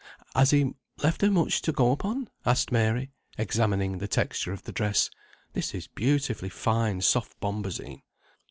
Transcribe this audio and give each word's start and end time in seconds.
"Has 0.35 0.49
he 0.49 0.73
left 1.03 1.21
her 1.21 1.29
much 1.29 1.61
to 1.61 1.71
go 1.71 1.91
upon?" 1.91 2.27
asked 2.43 2.71
Mary, 2.71 3.11
examining 3.37 3.99
the 3.99 4.07
texture 4.07 4.51
of 4.51 4.63
the 4.63 4.71
dress. 4.71 5.11
"This 5.53 5.75
is 5.75 5.85
beautifully 5.85 6.49
fine 6.49 7.01
soft 7.01 7.39
bombazine." 7.39 8.01